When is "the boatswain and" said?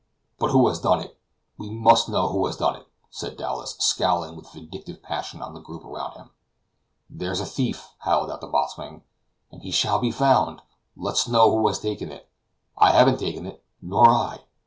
8.41-9.61